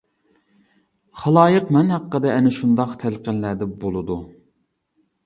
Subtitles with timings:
[1.23, 4.19] خالايىق مەن ھەققىدە ئەنە شۇنداق تەلقىنلەردە بولىدۇ.